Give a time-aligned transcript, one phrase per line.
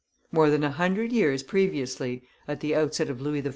[0.31, 3.49] More than a hundred years previously, at the outset of Louis XIV.